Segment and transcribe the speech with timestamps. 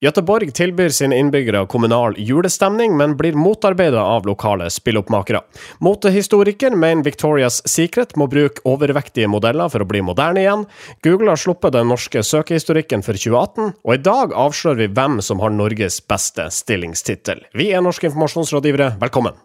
[0.00, 5.42] Göteborg tilbyr sine innbyggere kommunal julestemning, men blir motarbeidet av lokale spilloppmakere.
[5.84, 10.64] Motehistoriker mener Victoria's Secret må bruke overvektige modeller for å bli moderne igjen.
[11.04, 15.44] Google har sluppet den norske søkehistorikken for 2018, og i dag avslører vi hvem som
[15.44, 17.44] har Norges beste stillingstittel.
[17.52, 19.36] Vi er norske informasjonsrådgivere, velkommen!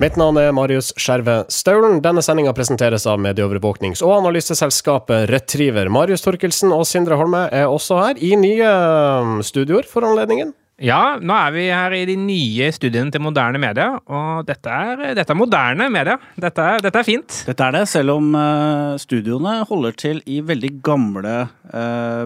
[0.00, 1.98] Mitt navn er Marius Skjerve Staulen.
[2.00, 5.90] Denne sendinga presenteres av medieovervåknings- og analyseselskapet Retriever.
[5.92, 10.54] Marius Torkelsen og Sindre Holme er også her, i nye um, studioer for anledningen.
[10.80, 15.04] Ja, nå er vi her i de nye studiene til moderne media, og dette er,
[15.20, 16.16] dette er moderne media.
[16.48, 17.42] Dette er, dette er, fint.
[17.52, 21.38] Dette er det, selv om uh, studioene holder til i veldig gamle
[21.76, 22.24] uh,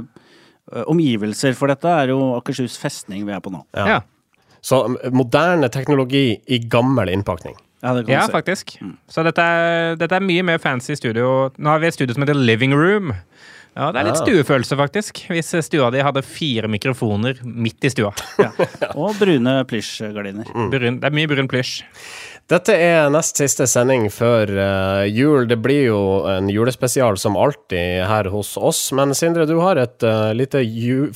[0.87, 1.59] omgivelser.
[1.59, 3.67] For dette er jo Akershus festning vi er på nå.
[3.75, 3.97] Ja.
[3.97, 4.03] ja.
[4.65, 4.81] Så
[5.13, 7.57] moderne teknologi i gammel innpakning.
[7.85, 8.79] Ja, ja faktisk.
[8.81, 8.97] Mm.
[9.13, 11.51] Så dette er, dette er, mye mer fancy studio.
[11.61, 13.13] Nå har vi et studio som heter Living Room.
[13.75, 15.25] Ja, Det er litt stuefølelse, faktisk.
[15.35, 18.15] Hvis stua di hadde fire mikrofoner midt i stua.
[18.45, 18.51] Ja.
[18.95, 20.49] Og brune plysjgardiner.
[20.55, 20.71] Mm.
[20.73, 21.83] Det er mye brun plysj.
[22.51, 25.49] Dette er nest siste sending før uh, jul.
[25.49, 28.87] Det blir jo en julespesial som alltid her hos oss.
[28.97, 30.63] Men Sindre, du har et uh, lite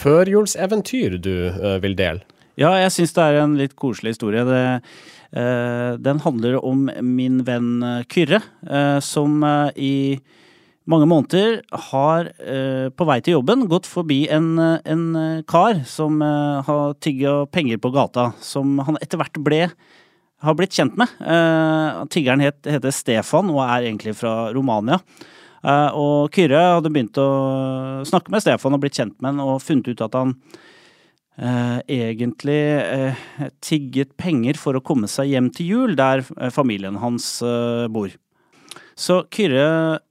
[0.00, 2.24] førjulseventyr du uh, vil dele.
[2.58, 4.42] Ja, jeg syns det er en litt koselig historie.
[4.46, 4.62] Det
[5.28, 9.44] Eh, den handler om min venn eh, Kyrre, eh, som
[9.76, 10.18] i
[10.88, 11.58] mange måneder
[11.90, 12.30] har
[12.96, 15.02] på vei til jobben gått forbi en, en
[15.44, 19.58] kar som har tigga penger på gata, som han etter hvert ble
[20.40, 21.12] har blitt kjent med.
[22.08, 24.96] tiggeren het, heter Stefan og er egentlig fra Romania.
[25.92, 27.28] og Kyrre hadde begynt å
[28.08, 30.38] snakke med Stefan og blitt kjent med han og funnet ut at han
[31.38, 33.22] eh, egentlig eh,
[33.64, 38.12] tigget penger for å komme seg hjem til jul, der eh, familien hans eh, bor.
[38.98, 40.02] Så Kyrre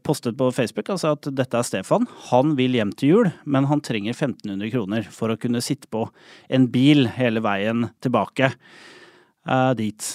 [0.00, 2.06] postet på Facebook altså at dette er Stefan.
[2.30, 6.06] Han vil hjem til jul, men han trenger 1500 kroner for å kunne sitte på
[6.48, 8.54] en bil hele veien tilbake
[9.44, 10.08] uh, dit.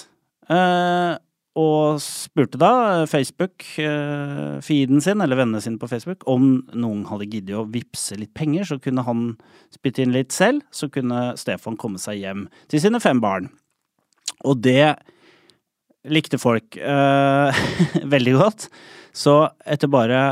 [0.50, 1.14] Uh,
[1.58, 7.66] og spurte da Facebook-feeden sin, eller vennene sine på Facebook, om noen hadde giddet å
[7.72, 9.30] vippse litt penger, så kunne han
[9.74, 13.48] spytte inn litt selv, så kunne Stefan komme seg hjem til sine fem barn.
[14.46, 14.98] Og det
[16.08, 17.64] likte folk eh,
[18.14, 18.68] veldig godt.
[19.16, 20.22] Så etter bare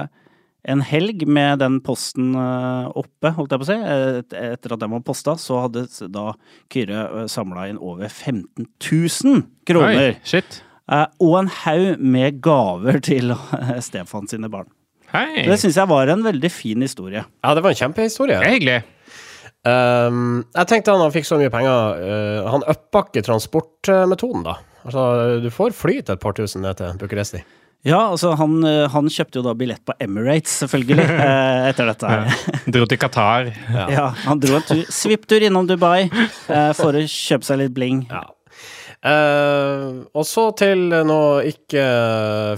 [0.66, 3.78] en helg med den posten eh, oppe, holdt jeg på å si,
[4.46, 6.32] etter at den var posta, så hadde da
[6.72, 10.14] Kyrre eh, samla inn over 15 000 kroner.
[10.14, 10.60] Oi, shit.
[10.86, 14.68] Eh, og en haug med gaver til eh, Stefan sine barn.
[15.10, 15.46] Hei.
[15.46, 17.24] Det syns jeg var en veldig fin historie.
[17.42, 18.38] Ja, det var en kjempehistorie.
[18.42, 18.78] Det er hyggelig.
[19.66, 24.60] Um, jeg tenkte han fikk så mye penger uh, Han uppa ikke transportmetoden, da.
[24.86, 25.06] Altså,
[25.42, 27.40] du får fly til et par tusen ned til Bucuresti.
[27.86, 28.60] Ja, altså han,
[28.90, 31.06] han, kjøpte jo da billett på Emirates, selvfølgelig,
[31.70, 32.14] etter dette.
[32.14, 32.62] Ja.
[32.76, 33.50] Dro til Qatar.
[33.74, 33.88] Ja.
[33.94, 36.08] ja han dro en svipptur innom Dubai
[36.78, 38.06] for å kjøpe seg litt bling.
[38.10, 38.24] Ja.
[39.04, 41.84] Uh, og så til noe ikke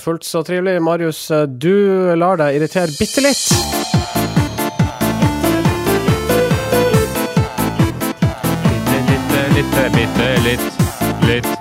[0.05, 0.79] fullt så trivelig.
[0.83, 3.45] Marius, du lar deg irritere bitte litt.
[8.69, 10.85] Bitte, litt, bitte, bitte litt.
[11.29, 11.58] Litt.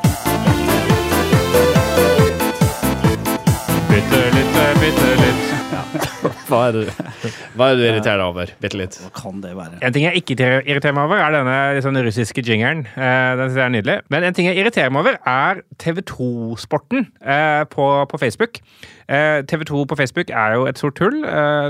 [6.47, 8.51] Hva er, det hva er du irriterer deg over?
[8.61, 8.97] Bitte litt.
[9.03, 9.79] Hva kan det være?
[9.83, 12.85] En ting jeg ikke irriterer meg over, er denne liksom, russiske jingeren.
[12.95, 13.97] Eh, den synes jeg er nydelig.
[14.13, 18.61] Men en ting jeg irriterer meg over, er TV2-sporten eh, på, på, Facebook.
[19.07, 21.19] Eh, TV2 på Facebook er jo et stort hull,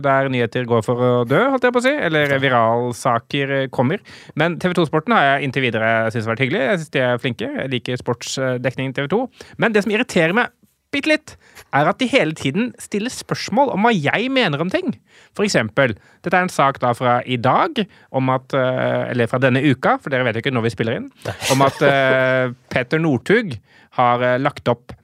[0.06, 1.96] der nyheter går for å dø, holdt jeg på å si.
[2.10, 4.04] Eller viralsaker kommer.
[4.38, 6.64] Men TV2-sporten har jeg inntil videre syntes har vært hyggelig.
[6.68, 7.52] Jeg synes de er flinke.
[7.64, 9.24] Jeg liker sportsdekningen TV2.
[9.58, 10.54] Men det som irriterer meg
[10.94, 11.34] bitte litt,
[11.75, 14.94] er at de hele tiden stiller spørsmål om hva jeg mener om ting.
[15.36, 17.84] For eksempel, dette er en sak da fra i dag,
[18.16, 21.00] om at eh, Eller fra denne uka, for dere vet jo ikke når vi spiller
[21.00, 21.09] inn.
[21.53, 23.57] Om at uh, Peter Northug
[24.00, 24.95] har uh, lagt opp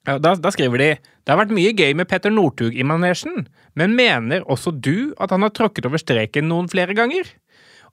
[0.00, 3.44] da, da, skriver de det har vært mye gøy med Petter Northug i manesjen,
[3.78, 7.28] men mener også du at han har tråkket over streken noen flere ganger?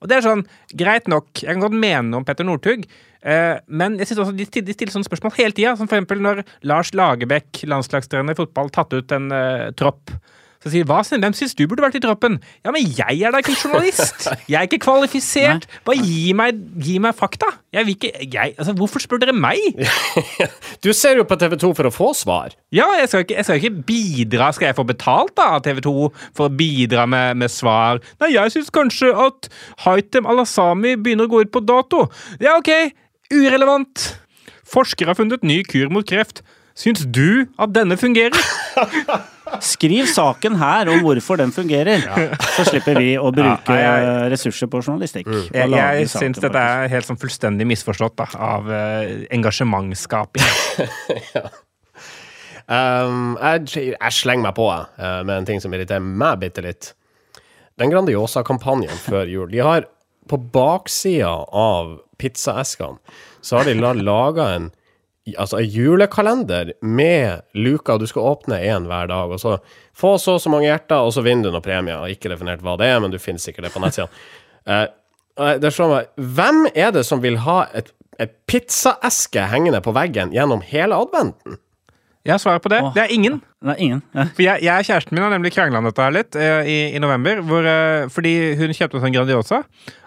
[0.02, 0.46] Og det er sånn,
[0.78, 2.86] Greit nok, jeg kan godt mene noe om Petter Northug,
[3.22, 5.76] eh, men jeg synes også de, de stiller sånne spørsmål hele tida.
[5.80, 10.14] Som for eksempel når Lars Lagerbäck, landslagstrener i fotball, tatt ut en eh, tropp.
[10.68, 12.34] Så sier hva, hvem syns du burde vært i troppen?
[12.66, 14.26] Ja, men jeg er da ikke journalist!
[14.52, 15.64] Jeg er ikke kvalifisert!
[15.88, 17.54] Bare gi meg, gi meg fakta!
[17.72, 19.62] Jeg vil ikke, jeg, altså, hvorfor spør dere meg?
[20.84, 22.52] Du ser jo på TV 2 for å få svar.
[22.76, 24.50] Ja, jeg skal, ikke, jeg skal ikke bidra.
[24.56, 25.96] Skal jeg få betalt da av TV 2
[26.36, 28.04] for å bidra med, med svar?
[28.20, 29.48] Nei, jeg syns kanskje at
[29.86, 32.04] Haitem Alasami begynner å gå ut på dato.
[32.44, 32.92] Ja, ok.
[33.32, 34.10] Urelevant.
[34.68, 36.44] Forskere har funnet ny kur mot kreft.
[36.78, 38.36] Syns du at denne fungerer?
[39.64, 42.04] Skriv saken her om hvorfor den fungerer,
[42.56, 45.28] så slipper vi å bruke Ja, jeg- ressurser på journalistikk.
[45.28, 45.46] Mm.
[45.54, 50.44] Jeg, jeg syns dette er helt sånn fullstendig misforstått da, av uh, engasjementsskaping.
[52.68, 56.60] Um, jeg, jeg slenger meg på jeg, eh, med en ting som irriterer meg bitte
[56.66, 56.90] litt.
[57.80, 59.86] Den Grandiosa-kampanjen før jul De har
[60.28, 63.00] på baksida av pizzaeskene
[63.40, 64.68] så har de la- laga en
[65.36, 68.00] altså en julekalender med luker.
[68.00, 69.58] Du skal åpne én hver dag, og så
[69.98, 72.08] få så og så mange hjerter, og så vinner du noen premier.
[72.14, 74.26] Ikke definert hva det er, men du finner sikkert det på nettsidene.
[75.38, 80.34] uh, slår meg Hvem er det som vil ha et, et pizzaeske hengende på veggen
[80.36, 81.60] gjennom hele adventen?
[82.28, 82.82] Jeg har svaret på det.
[82.84, 82.90] Åh.
[82.96, 83.38] Det er ingen.
[83.64, 84.02] Nei, ingen.
[84.12, 84.26] Ja.
[84.36, 86.76] For jeg, jeg og kjæresten min har nemlig krangla om dette her litt eh, i,
[86.98, 87.40] i november.
[87.48, 89.62] Hvor, eh, fordi hun kjøpte en sånn Grandiosa,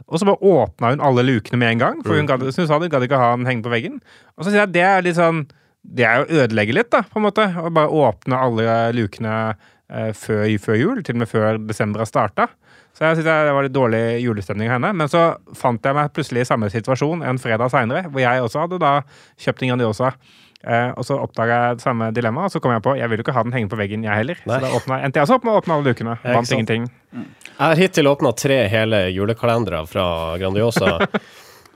[0.05, 2.05] og så bare åpna hun alle lukene med en gang.
[2.05, 3.99] For hun gadd, som hun sa, gadd ikke ha den hengende på veggen.
[4.37, 5.47] Og så sier jeg at det er litt sånn
[5.81, 7.47] Det er å ødelegge litt, da, på en måte.
[7.57, 11.01] Å bare åpne alle lukene eh, før, før jul.
[11.07, 12.51] Til og med før desember har starta.
[12.93, 14.93] Så jeg synes det var litt dårlig julestemning av henne.
[15.01, 15.23] Men så
[15.57, 18.93] fant jeg meg plutselig i samme situasjon en fredag seinere, hvor jeg også hadde da
[19.41, 20.13] kjøpt en Grandiosa.
[20.61, 23.23] Eh, og så oppdaga jeg det samme dilemma, og så kom jeg på jeg vil
[23.23, 24.41] jo ikke ha den hengende på veggen, jeg heller.
[24.45, 24.59] Nei.
[24.59, 26.17] Så da åpna, endte jeg også opp med å åpne alle dukene.
[26.25, 26.57] Vant sant.
[26.59, 26.89] ingenting.
[27.13, 30.07] Jeg har hittil åpna tre hele julekalendere fra
[30.41, 30.99] Grandiosa.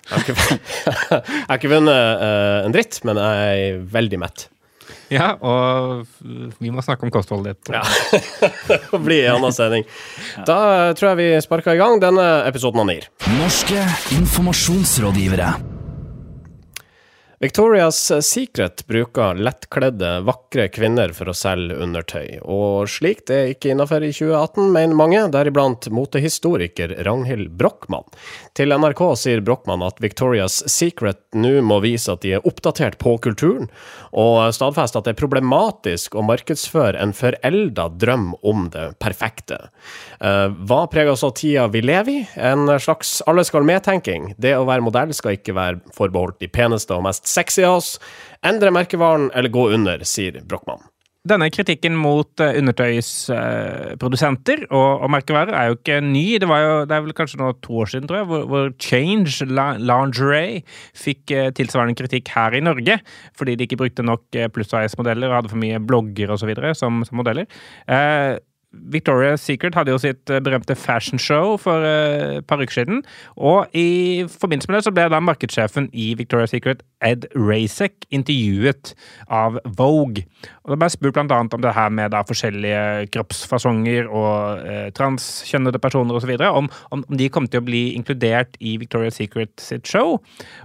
[0.04, 4.48] Jeg har ikke, jeg har ikke vunnet uh, en dritt, men jeg er veldig mett.
[5.12, 6.04] Ja, og
[6.60, 7.72] vi må snakke om kostholdet ditt.
[7.72, 7.84] Ja.
[8.92, 9.86] Det blir en annen sending.
[10.44, 13.08] Da tror jeg vi sparker i gang denne episoden av NIR.
[13.38, 13.86] Norske
[14.18, 15.73] informasjonsrådgivere.
[17.44, 24.00] Victoria's Secret bruker lettkledde, vakre kvinner for å selge undertøy, og slikt er ikke innafor
[24.06, 28.06] i 2018, mener mange, deriblant motehistoriker Ragnhild Brochmann.
[28.56, 33.12] Til NRK sier Brochmann at Victoria's Secret nå må vise at de er oppdatert på
[33.26, 33.68] kulturen,
[34.16, 39.60] og stadfester at det er problematisk å markedsføre en forelda drøm om det perfekte.
[40.16, 42.24] Eh, Hva preger så tida vi lever i?
[42.40, 44.32] En slags alle skal med-tenking.
[44.40, 47.98] Det å være modell skal ikke være forbeholdt de peneste og mest sexy oss.
[48.46, 50.82] Endre merkevaren eller gå under, sier Brochmann.
[51.24, 56.36] Denne kritikken mot uh, undertøysprodusenter og, og merkevarer er jo ikke ny.
[56.42, 58.68] Det, var jo, det er vel kanskje nå to år siden, tror jeg, hvor, hvor
[58.76, 60.60] Change Lingerie
[61.00, 63.00] fikk eh, tilsvarende kritikk her i Norge.
[63.40, 66.52] Fordi de ikke brukte nok pluss-AS-modeller og hadde for mye blogger osv.
[66.76, 67.48] Som, som modeller.
[67.88, 68.36] Eh,
[68.94, 73.02] Victoria's Secret hadde jo sitt eh, berømte fashion show for eh, et par uker siden.
[73.36, 78.94] Og i forbindelse med det så ble da markedssjefen i Victoria's Secret, Ed Rasek, intervjuet
[79.30, 80.26] av Vogue.
[80.64, 85.80] Og det ble spurt annet om det her med da forskjellige kroppsfasonger og eh, transkjønnede
[85.82, 86.34] personer osv.
[86.34, 90.18] Om, om om de kom til å bli inkludert i Victoria's Secret sitt show.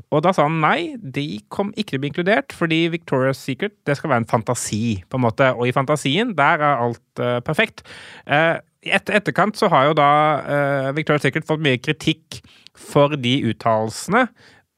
[0.10, 3.76] Og da sa han nei, de kom ikke til å bli inkludert, fordi Victoria's Secret
[3.88, 5.52] det skal være en fantasi, på en måte.
[5.56, 7.84] Og i fantasien, der er alt eh, perfekt.
[8.26, 8.56] Eh,
[8.88, 12.42] I et, etterkant så har jo da eh, Victoria's Secret fått mye kritikk
[12.80, 14.28] for de uttalelsene.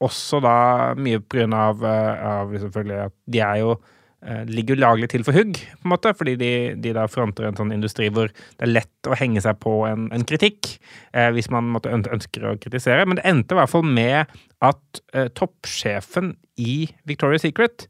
[0.02, 0.56] Også da
[0.98, 3.74] mye grunn av, eh, av selvfølgelig at de er jo
[4.26, 6.52] eh, ligger jo laglig til for hugg, på en måte, fordi de,
[6.82, 10.08] de da fronter en sånn industri hvor det er lett å henge seg på en,
[10.14, 10.74] en kritikk
[11.14, 13.06] eh, hvis man måtte ønsker å kritisere.
[13.06, 17.86] Men det endte i hvert fall med at eh, toppsjefen i Victoria's Secret,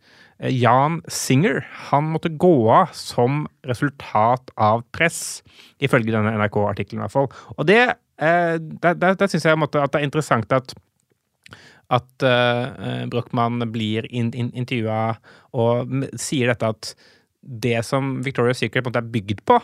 [0.50, 5.42] Jan Singer, han måtte gå av som resultat av press,
[5.82, 7.28] ifølge denne NRK-artikkelen i hvert fall.
[7.56, 7.82] Og det,
[8.18, 10.74] eh, der, der, syns jeg at det er interessant at
[11.92, 15.18] at uh, Brochmann blir in, in, intervjua
[15.60, 16.92] og sier dette at
[17.42, 19.58] det som Victoria's Secret på en måte er bygd på,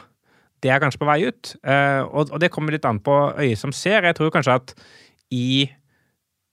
[0.61, 1.55] det er kanskje på vei ut.
[1.63, 4.05] Uh, og, og det kommer litt an på øyet som ser.
[4.05, 4.75] Jeg tror kanskje at
[5.33, 5.69] i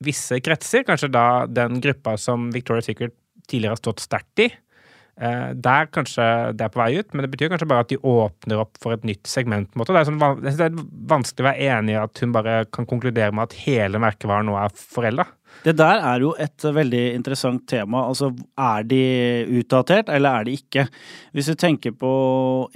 [0.05, 3.15] visse kretser, kanskje da den gruppa som Victoria's Secret
[3.49, 4.49] tidligere har stått sterkt i,
[5.21, 8.01] eh, der kanskje det er på vei ut, men det betyr kanskje bare at de
[8.01, 9.71] åpner opp for et nytt segment.
[9.75, 9.93] måte.
[9.93, 10.83] Det er, sånn, det er
[11.13, 14.57] vanskelig å være enig i at hun bare kan konkludere med at hele merkevaren nå
[14.59, 15.27] er forelda.
[15.63, 18.03] Det der er jo et veldig interessant tema.
[18.09, 19.01] Altså, er de
[19.61, 20.87] utdatert, eller er de ikke?
[21.33, 22.11] Hvis du tenker på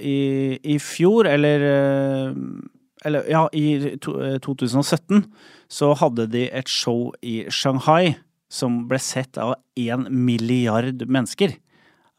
[0.00, 2.34] i, i fjor, eller eh,
[3.02, 5.22] Eller ja, i to, eh, 2017,
[5.72, 8.16] så hadde de et show i Shanghai
[8.50, 11.56] som ble sett av én milliard mennesker.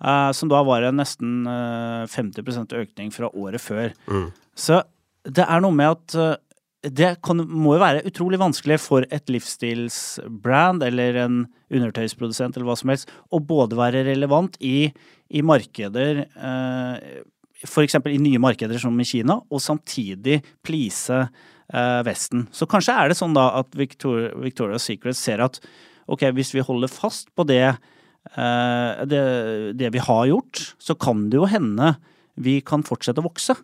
[0.04, 3.92] eh, som da var en nesten eh, 50% økning fra året før.
[4.58, 4.82] Så
[5.28, 6.40] det er noe med at eh,
[6.90, 11.36] det kan, må jo være utrolig vanskelig for et livsstilsbrand eller en
[11.70, 14.90] undertøysprodusent eller hva som helst å både være relevant i,
[15.30, 17.22] i markeder eh,
[17.62, 18.00] F.eks.
[18.10, 22.48] i nye markeder som i Kina, og samtidig please eh, Vesten.
[22.50, 25.62] Så kanskje er det sånn da at Victoria, Victoria's Secret ser at
[26.08, 27.66] ok, hvis vi holder fast på det,
[28.36, 29.24] eh, det,
[29.80, 31.96] det vi har gjort, så kan det jo hende
[32.42, 33.58] vi kan fortsette å vokse.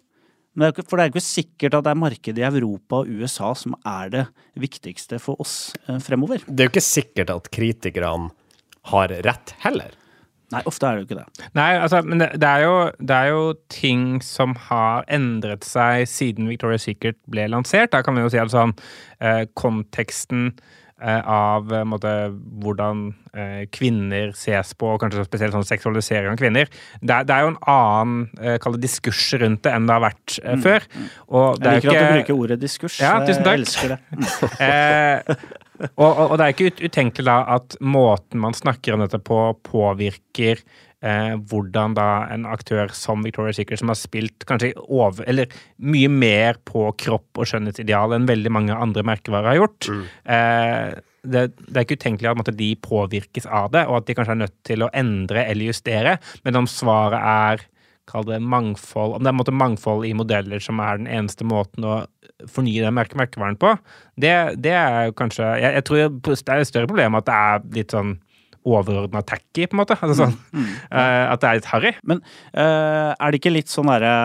[0.58, 3.04] Men det er ikke, for det er ikke sikkert at det er markedet i Europa
[3.04, 4.26] og USA som er det
[4.58, 6.42] viktigste for oss eh, fremover.
[6.50, 8.32] Det er jo ikke sikkert at kritikerne
[8.90, 9.94] har rett heller.
[10.54, 11.48] Nei, ofte er det jo ikke det.
[11.60, 13.42] Nei, altså, men det, det, er jo, det er jo
[13.74, 17.92] ting som har endret seg siden Victoria's Secret ble lansert.
[17.92, 18.72] Da kan vi jo si at sånn
[19.20, 20.54] eh, konteksten
[21.06, 22.12] av eh, måte,
[22.64, 23.04] hvordan
[23.38, 26.72] eh, kvinner ses på, og kanskje spesielt sånn seksualisering av kvinner.
[27.02, 30.06] Det, det er jo en annen eh, kall det diskurs rundt det enn det har
[30.08, 30.90] vært eh, før.
[30.90, 32.98] Det Jeg er liker jo at du bruker ordet diskurs.
[33.04, 33.54] Ja, tusen takk.
[33.54, 34.02] Jeg elsker det.
[34.68, 35.38] Eh,
[35.94, 39.20] og, og, og det er ikke ut, utenkelig da at måten man snakker om dette
[39.22, 39.38] på,
[39.68, 40.64] påvirker
[41.06, 46.10] eh, hvordan da en aktør som Victoria's Secret, som har spilt kanskje over, eller mye
[46.12, 49.90] mer på kropp og skjønnhetsideal enn veldig mange andre merkevarer har gjort.
[50.26, 54.18] Eh, det, det er ikke utenkelig at måtte, de påvirkes av det, og at de
[54.18, 57.68] kanskje er nødt til å endre eller justere, men om svaret er
[58.08, 61.44] Kall det mangfold Om det er en måte mangfold i modeller som er den eneste
[61.48, 61.98] måten å
[62.48, 63.72] fornye den merke merkevaren på,
[64.22, 67.38] det, det er jo kanskje jeg, jeg tror det er et større problem at det
[67.50, 68.12] er litt sånn
[68.68, 69.98] overordna tacky, på en måte.
[70.00, 70.38] Altså sånn,
[70.92, 71.94] eh, at det er litt harry.
[72.08, 74.16] Men uh, er det ikke litt sånn derre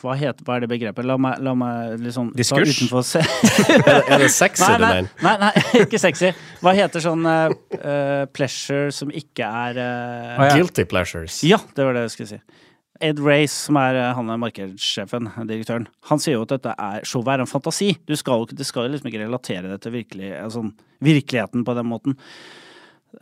[0.00, 1.04] hva, heter, hva er det begrepet?
[1.04, 2.78] La meg, la meg liksom Diskurs?
[3.04, 3.20] se
[3.74, 5.10] Er det, er sexy nei, du mener?
[5.26, 5.50] nei, nei,
[5.84, 6.30] ikke sexy.
[6.64, 10.46] Hva heter sånn eh, eh, pleasure som ikke er uh.
[10.54, 11.42] Guilty pleasures.
[11.46, 12.40] Ja, det var det jeg skulle si.
[13.00, 17.04] Ed Race, som er eh, han er markedssjefen, direktøren, han sier jo at dette er
[17.08, 17.92] showet er en fantasi.
[18.20, 20.66] Skal, du skal jo liksom ikke relatere det til virkelig, altså,
[21.04, 22.18] virkeligheten på den måten.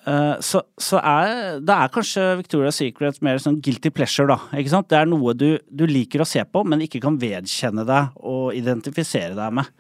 [0.09, 4.37] Eh, så, så er det er kanskje Victoria's Secret mer sånn guilty pleasure, da.
[4.61, 4.89] Ikke sant?
[4.93, 8.53] Det er noe du, du liker å se på, men ikke kan vedkjenne deg og
[8.59, 9.71] identifisere deg med.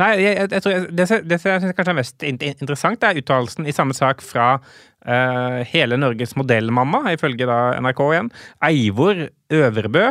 [0.00, 3.20] Nei, jeg, jeg, jeg tror, det, som- det jeg syns kanskje er mest interessant, er
[3.20, 8.32] uttalelsen i samme sak fra uh, hele Norges modellmamma, ifølge da NRK igjen.
[8.70, 9.26] Eivor
[9.60, 10.06] Øvrebø.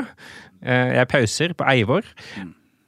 [0.63, 2.05] Uh, jeg pauser på Eivor.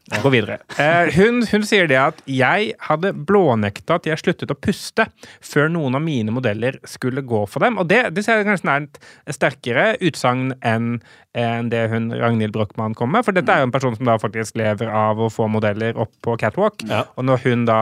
[0.05, 0.59] Gå videre.
[0.77, 5.07] Eh, hun, hun sier det at jeg hadde blånekta at jeg sluttet å puste
[5.41, 7.79] før noen av mine modeller skulle gå for dem.
[7.81, 8.99] Og det, det ser jeg kanskje er et
[9.39, 10.99] sterkere utsagn enn
[11.35, 13.25] enn det hun Ragnhild Brochmann kom med.
[13.27, 16.13] For dette er jo en person som da faktisk lever av å få modeller opp
[16.23, 16.85] på catwalk.
[16.87, 17.03] Ja.
[17.19, 17.79] Og når hun da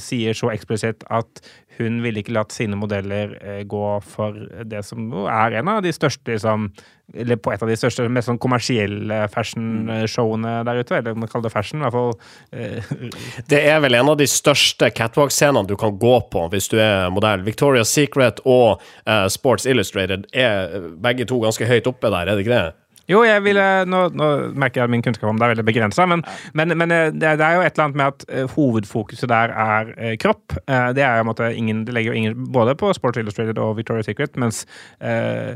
[0.00, 1.44] sier så eksplisitt at
[1.78, 5.92] hun ville ikke latt sine modeller eh, gå for det som er en av de
[5.94, 6.68] største liksom,
[7.14, 10.96] Eller på et av de største, mest sånn kommersielle fashion-showene der ute.
[10.96, 12.14] Eller om man kaller det fashion, i hvert fall.
[12.52, 13.10] eh,
[13.52, 17.10] Det er vel en av de største catwalk-scenene du kan gå på hvis du er
[17.12, 17.44] modell.
[17.44, 22.46] Victoria's Secret og uh, Sports Illustrated er begge to ganske høyt oppe der, er det
[22.46, 22.83] ikke det?
[23.10, 26.06] Jo, jeg ville, nå, nå merker jeg at min kunnskap om det er veldig begrensa,
[26.08, 26.22] men,
[26.56, 29.28] men, men eh, det, er- det er jo et eller annet med at eh, hovedfokuset
[29.28, 30.56] der er eh, kropp.
[30.64, 34.08] Eh, det er måte ingen, det legger jo ingen både på Sports Illustrated og Victoria's
[34.08, 34.64] Secret, mens
[35.04, 35.54] eh,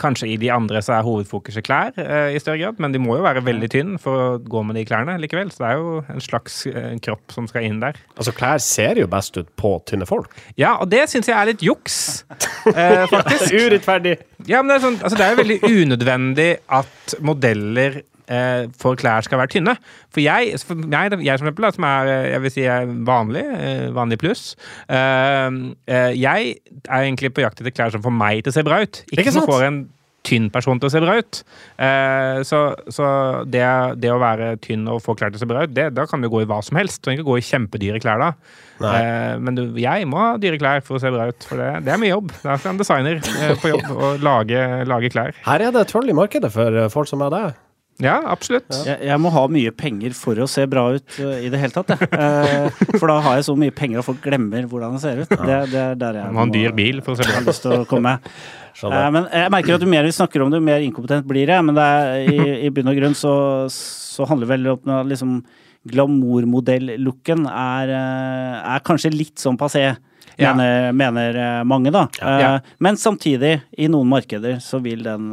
[0.00, 3.14] Kanskje i de andre så er hovedfokuset klær eh, i større grad, men de må
[3.16, 5.48] jo være veldig tynne for å gå med de klærne likevel.
[5.52, 7.96] Så det er jo en slags eh, kropp som skal inn der.
[8.16, 10.36] Altså, klær ser jo best ut på tynne folk.
[10.60, 12.26] Ja, og det syns jeg er litt juks,
[12.74, 13.56] eh, faktisk.
[13.56, 14.18] Urettferdig.
[14.44, 18.98] Ja, men det er, sånn, altså det er jo veldig unødvendig at modeller eh, for
[18.98, 19.76] klær skal være tynne.
[20.14, 23.44] For jeg, for meg, jeg som eksempel, som er eh, jeg vil si er vanlig,
[23.56, 24.46] eh, vanlig pluss
[24.88, 25.50] eh,
[25.86, 26.56] eh, Jeg
[26.86, 29.04] er egentlig på jakt etter klær som får meg til å se bra ut.
[29.10, 29.84] Ikke, Ikke som får en
[30.26, 31.40] tynn person til å se bra ut.
[31.82, 32.60] Eh, så
[32.92, 33.08] så
[33.46, 33.64] det,
[34.02, 36.24] det å være tynn og få klær til å se bra ut, det, da kan
[36.24, 36.98] du gå i hva som helst.
[37.00, 38.32] Du trenger ikke gå i kjempedyre klær da.
[38.76, 41.70] Eh, men du, jeg må ha dyre klær for å se bra ut, for det,
[41.86, 42.34] det er mye jobb.
[42.42, 45.38] Det er en designer eh, på jobb å lage, lage klær.
[45.46, 47.62] Her er det troll i markedet for folk som er deg.
[48.02, 48.68] Ja, absolutt.
[48.84, 51.72] Jeg, jeg må ha mye penger for å se bra ut uh, i det hele
[51.72, 52.08] tatt, jeg.
[52.12, 55.32] Eh, for da har jeg så mye penger at folk glemmer hvordan det ser ut.
[55.32, 57.46] Det, det er der jeg må ha en dyr bil for å se bra har
[57.46, 57.48] ut.
[57.48, 58.16] lyst til å komme.
[58.20, 61.48] Eh, men jeg merker at jo mer vi snakker om det, jo mer inkompetent blir
[61.54, 61.64] jeg.
[61.64, 63.32] Men det er, i, i bunn og grunn så,
[63.72, 65.38] så handler det vel om at liksom
[65.86, 69.88] glamourmodell-looken er, er kanskje litt sånn passé.
[70.36, 70.50] Ja.
[70.52, 72.06] Mener, mener mange, da.
[72.20, 72.56] Ja.
[72.56, 75.30] Eh, Men samtidig, i noen markeder, så vil den,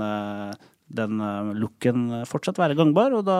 [0.96, 3.40] den eh, looken fortsatt være gangbar, og da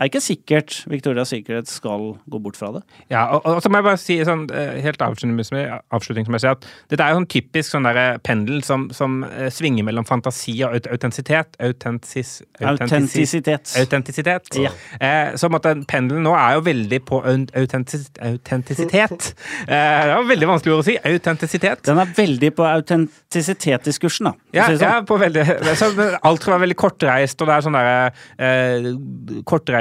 [0.00, 2.82] er ikke sikkert Victoria Secret skal gå bort fra det.
[3.12, 7.12] Ja, og, og så må jeg bare si sånn, eh, helt avslutningsmessig, at dette er
[7.12, 11.58] jo sånn typisk sånn der pendel som, som eh, svinger mellom fantasi og aut autentisitet.
[11.60, 13.74] Autentis, Autentisitet.
[13.80, 14.48] Autentisitet.
[14.60, 14.72] Ja.
[15.00, 19.32] Eh, så måtte pendelen nå er jo veldig på aut- autentis, autentisitet.
[19.66, 20.96] Eh, det var veldig vanskelig ord å si.
[21.12, 21.84] Autentisitet.
[21.88, 24.34] Den er veldig på autentisitetsdiskursen, da.
[24.56, 24.86] Ja, si sånn.
[24.88, 25.44] ja, på veldig,
[25.80, 25.90] så,
[26.22, 28.90] alt skal være veldig kortreist, og det er sånn der, eh,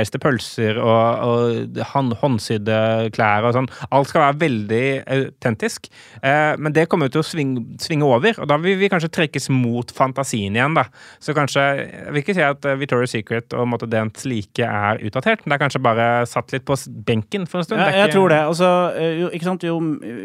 [0.10, 3.70] kortreiste pølser og, og hånd, håndsydde klær og sånn.
[3.94, 4.84] Alt skal være veldig
[5.16, 5.90] autentisk.
[6.24, 9.12] Eh, men det kommer jo til å svinge, svinge over, og da vil vi kanskje
[9.14, 10.88] trekkes mot fantasien igjen, da.
[11.22, 15.02] Så kanskje Jeg vil ikke si at eh, Victoria's Secret og måtte dens like er
[15.06, 17.82] utdatert, men det er kanskje bare satt litt på benken for en stund.
[17.82, 18.42] Ja, jeg tror det.
[18.50, 19.66] Altså, eh, jo, sant?
[19.68, 19.78] Jo,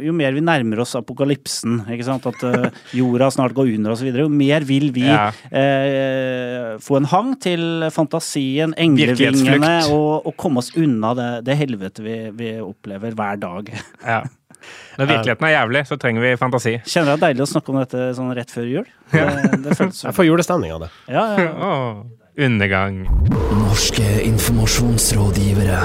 [0.05, 2.27] jo mer vi nærmer oss apokalypsen, sant?
[2.29, 5.29] at uh, jorda snart går under osv., jo mer vil vi Ja.
[5.51, 9.99] eh, få en hang til fantasien, englevingene, Virkelighetsflukt.
[9.99, 13.75] og, og komme oss unna det, det helvete vi, vi opplever hver dag.
[14.15, 14.23] Ja.
[14.97, 16.71] Når virkeligheten er jævlig, så trenger vi fantasi.
[16.89, 18.87] Kjenner det er deilig å snakke om dette sånn rett før jul.
[19.13, 19.25] Det,
[19.65, 20.91] det føles Jeg får julestemning av det.
[21.13, 21.51] Ja, ja.
[21.53, 21.99] Åh,
[22.47, 23.03] undergang.
[23.61, 25.83] Norske informasjonsrådgivere.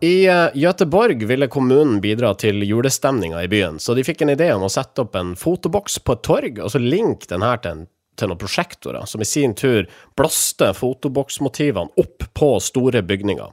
[0.00, 4.52] I Gøteborg Göteborg ville kommunen bidra til julestemninga i byen, så de fikk en idé
[4.54, 7.80] om å sette opp en fotoboks på et torg, og så linke den her til,
[7.80, 9.86] en, til noen prosjektorer, som i sin tur
[10.18, 13.52] blåste fotoboksmotivene opp på store bygninger.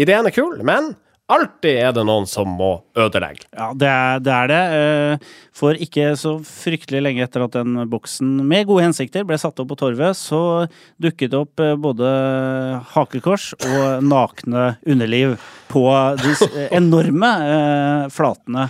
[0.00, 0.94] Ideen er kul, men
[1.26, 3.48] alltid er det noen som må ødelegge.
[3.50, 4.32] Ja, det er det.
[4.36, 4.60] Er det.
[4.76, 9.58] Eh, For ikke så fryktelig lenge etter at den boksen med gode hensikter ble satt
[9.58, 10.68] opp på torvet, så
[11.02, 12.12] dukket det opp eh, både
[12.94, 15.34] hakekors og nakne underliv
[15.72, 15.86] på
[16.22, 17.32] de eh, enorme
[18.14, 18.68] flatene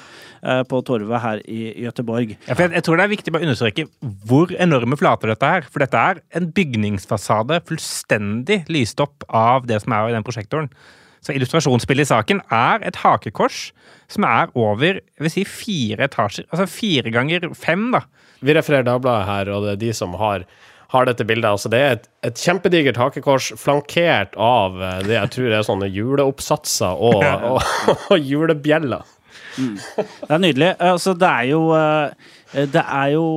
[0.69, 2.37] på torvet her i Gøteborg.
[2.47, 3.87] Ja, jeg, jeg tror det er viktig å understreke
[4.29, 5.67] hvor enorme flater dette er.
[5.71, 10.71] For dette er en bygningsfasade fullstendig lyst opp av det som er i den prosjektoren.
[11.26, 13.71] Så illustrasjonsbildet i saken er et hakekors
[14.12, 16.47] som er over jeg vil si, fire etasjer.
[16.53, 18.05] Altså fire ganger fem, da.
[18.45, 20.45] Vi refererer Dagbladet her, og det er de som har,
[20.93, 21.49] har dette bildet.
[21.50, 25.91] Altså, det er et, et kjempedigert hakekors flankert av eh, det jeg tror er sånne
[25.91, 29.15] juleoppsatser og, og, og julebjeller.
[30.26, 30.73] Det er nydelig.
[30.78, 33.28] Altså, det er jo eh, Det er jo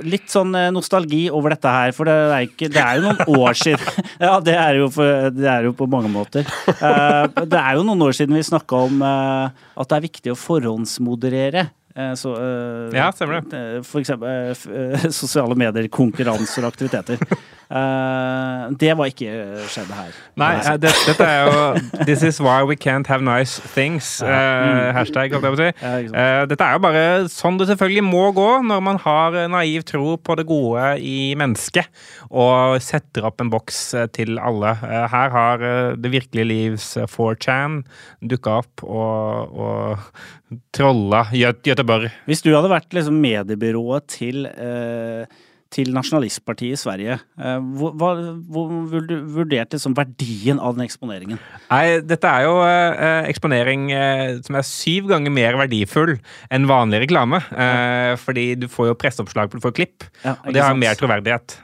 [0.00, 3.18] Litt sånn eh, nostalgi over dette her, for det er, ikke, det er jo noen
[3.44, 6.46] år siden Ja, det er jo, for, det er jo på mange måter.
[6.72, 10.38] Eh, Det er jo noen år siden vi snakka om at det er viktig å
[10.40, 11.66] forhåndsmoderere.
[12.16, 12.30] Så,
[12.94, 13.60] Ja, stemmer det.
[13.84, 14.54] For eksempel
[15.12, 17.18] sosiale medier, konkurranser og aktiviteter.
[17.68, 19.32] Eh, Det var ikke
[19.68, 20.12] skjedd her.
[20.40, 24.22] Nei, uh, det, dette er jo This is why we can't have nice things.
[24.22, 25.70] eh, hashtag, holdt jeg på å si.
[26.16, 27.02] Eh, dette er jo bare
[27.32, 31.88] sånn det selvfølgelig må gå når man har naiv tro på det gode i mennesket
[32.30, 34.72] og setter opp en boks eh, til alle.
[34.84, 37.82] Eh, her har eh, det virkelige livs eh, 4chan
[38.32, 42.08] dukka opp og, og trolla Gøteborg.
[42.28, 45.28] Hvis du hadde vært liksom mediebyrået til, eh,
[45.74, 48.10] til nasjonalistpartiet i Sverige, eh, hva,
[48.48, 51.40] vurderte liksom verdien av den eksponeringen?
[51.68, 56.14] Nei, dette er jo eh, eksponering eh, som er syv ganger mer verdifull
[56.54, 57.42] enn vanlig reklame.
[57.52, 60.80] Eh, fordi du får jo presseoppslag, du får klipp, Ja, og det har sant?
[60.80, 61.58] mer troverdighet.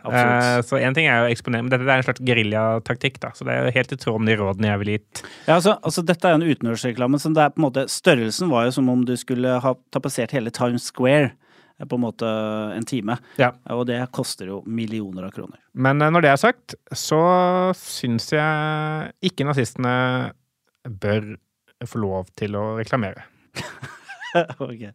[0.68, 3.32] Så én ting er jo eksponering, men dette er en slags geriljataktikk, da.
[3.36, 5.24] Så det er jo helt i tråd med de rådene jeg ville gitt.
[5.46, 8.68] Ja, altså, altså Dette er en utenriksreklame som det er på en måte størrelsen var
[8.68, 11.32] jo som om du skulle ha tapetsert hele Times Square
[11.88, 12.28] på en måte
[12.74, 13.18] en time.
[13.40, 13.52] Ja.
[13.74, 15.60] Og det koster jo millioner av kroner.
[15.72, 17.22] Men eh, når det er sagt, så
[17.78, 19.94] syns jeg ikke nazistene
[20.84, 21.34] bør
[21.88, 23.28] få lov til å reklamere.
[24.58, 24.88] Ok.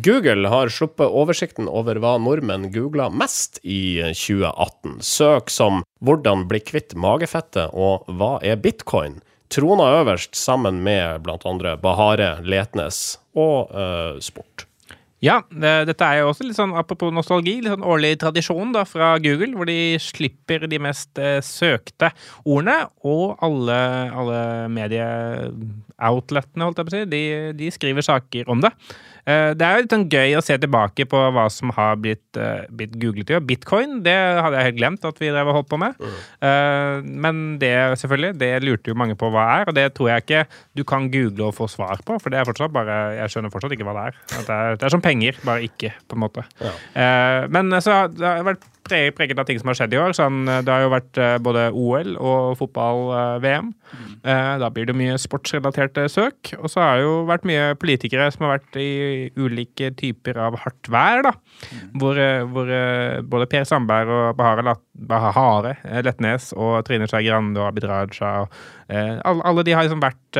[0.00, 4.98] Google har sluppet oversikten over hva nordmenn googla mest i 2018.
[5.00, 9.20] Søk som 'Hvordan bli kvitt magefettet' og 'Hva er bitcoin?'
[9.52, 11.76] Trona øverst sammen med bl.a.
[11.82, 14.66] Bahare, Letnes og eh, sport.
[15.24, 18.82] Ja, det, dette er jo også litt sånn apropos nostalgi, litt sånn årlig tradisjon da
[18.84, 22.10] fra Google, hvor de slipper de mest eh, søkte
[22.44, 23.78] ordene, og alle,
[24.12, 24.40] alle
[24.76, 27.22] medieoutletene, holdt jeg på å si, de,
[27.56, 28.74] de skriver saker om det.
[29.26, 32.24] Eh, det er jo litt sånn gøy å se tilbake på hva som har blitt,
[32.38, 33.32] eh, blitt googlet.
[33.34, 33.40] jo.
[33.40, 35.94] Bitcoin, det hadde jeg helt glemt at vi drev og holdt på med.
[35.96, 37.20] Mm.
[37.20, 40.42] men det selvfølgelig, det lurte jo mange på hva er, og det tror jeg ikke
[40.76, 43.74] du kan google og få svar på, for det er fortsatt bare, jeg skjønner fortsatt
[43.74, 44.20] ikke hva det er.
[44.36, 46.44] Det, er det er som penger, bare ikke, på en måte.
[46.60, 46.72] Ja.
[46.94, 50.14] Eh, men så har det har vært preget av ting som har skjedd i år.
[50.16, 53.72] Sånn, eh, det har jo vært eh, både OL og fotball-VM.
[54.24, 56.52] Eh, Da blir det mye sportsrelaterte søk.
[56.60, 60.58] Og så har det jo vært mye politikere som har vært i ulike typer av
[60.64, 61.22] hardt vær.
[61.22, 61.32] da.
[61.98, 67.60] Hvor, eh, hvor eh, både Per Sandberg og Bahare, Bahare Letnes og Trine Skei Grande
[67.60, 68.48] og Abid Raja og,
[68.88, 70.38] alle, alle de har liksom vært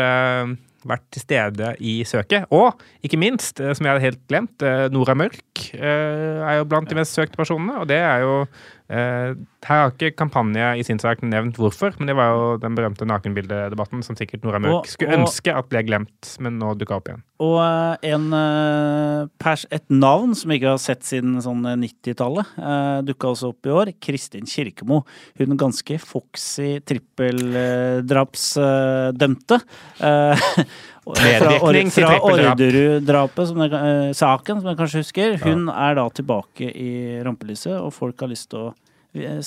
[0.88, 2.46] vært til stede i søket.
[2.54, 6.68] Og ikke minst, eh, som jeg hadde helt glemt, eh, Nora Mørk eh, er jo
[6.70, 7.80] blant de mest søkte personene.
[7.82, 8.46] Og det er jo
[8.88, 9.34] Her
[9.66, 14.04] har ikke Kampanje i sin sak nevnt hvorfor, men det var jo den berømte nakenbildedebatten
[14.06, 17.22] som sikkert Nora Mørk skulle ønske at ble glemt, men nå dukka opp igjen.
[17.42, 19.26] Og eh, en, eh,
[19.74, 23.74] et navn som vi ikke har sett siden sånn 90-tallet, uh, dukka også opp i
[23.74, 23.86] år.
[24.02, 24.96] Kristin Kirkemo.
[25.40, 29.56] Hun ganske foxy trippeldrapsdømte.
[30.00, 30.36] Uh,
[31.14, 32.56] Medvirkning til fra trippeldrap.
[32.56, 35.36] Orderud-drapet, som dere, eh, saken, som jeg kanskje husker.
[35.44, 38.72] Hun er da tilbake i rampelyset, og folk har lyst til å
[39.14, 39.38] eh,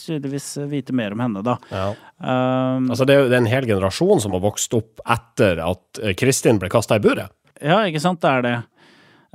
[0.00, 1.58] tydeligvis vite mer om henne, da.
[1.68, 1.90] Ja.
[2.18, 5.60] Um, Altså, det er jo det er en hel generasjon som har vokst opp etter
[5.66, 7.34] at eh, Kristin ble kasta i buret.
[7.60, 8.56] Ja, ikke sant, det er det.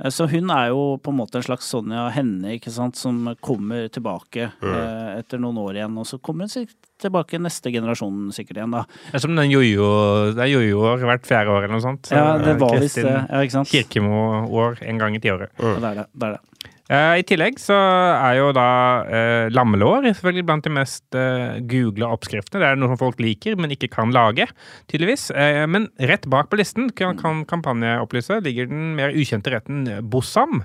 [0.02, 3.34] Eh, Så hun er jo på en måte en slags Sonja Henne, ikke sant, som
[3.44, 5.98] kommer tilbake eh, etter noen år igjen.
[6.00, 6.66] Og så kommer hun
[7.00, 8.84] tilbake neste generasjon sikkert igjen, da.
[9.10, 9.88] Det er som den jojo
[10.34, 12.10] Det er jojoer hvert fjerde år eller noe sånt.
[12.14, 13.14] Ja, det eh, var visst det.
[13.14, 13.64] Ja.
[13.74, 15.54] Kirkemo-år en gang i tiåret.
[15.58, 15.78] Mm.
[15.80, 16.08] det er det.
[16.12, 16.73] det, er det.
[16.94, 18.68] Eh, I tillegg så er jo da
[19.08, 22.60] eh, lammelår selvfølgelig blant de mest eh, googla oppskriftene.
[22.62, 24.46] Det er noe som folk liker, men ikke kan lage,
[24.92, 25.30] tydeligvis.
[25.32, 29.86] Eh, men rett bak på listen, kan, kan Kampanje opplyse, ligger den mer ukjente retten
[30.12, 30.62] bossam.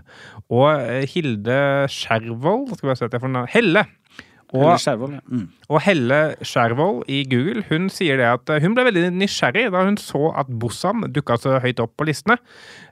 [0.52, 1.60] Og eh, Hilde
[1.92, 3.88] Skjervold Skal vi se at jeg får Helle.
[4.50, 5.22] Og, Skjervold, ja.
[5.30, 5.44] Mm.
[5.70, 9.84] og Helle Skjervold i Google hun sier det at eh, hun ble veldig nysgjerrig da
[9.86, 12.40] hun så at Bossam dukka så høyt opp på listene.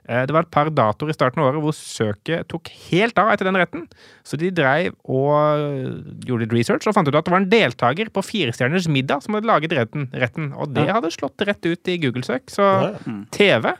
[0.06, 3.32] Eh, Det var et par datoer i starten av året hvor søket tok helt av
[3.32, 3.88] etter den retten.
[4.22, 7.50] Så de dreiv og eh, gjorde litt research og fant ut at det var en
[7.50, 10.06] deltaker på Firestjerners middag som hadde laget retten.
[10.14, 12.46] retten og det hadde slått rett ut i Google-søk.
[12.54, 12.70] Så.
[13.34, 13.72] TV